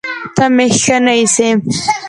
ته 0.35 0.45
مې 0.55 0.67
ښه 0.83 0.97
نه 1.05 1.13
ايسې 1.19 1.49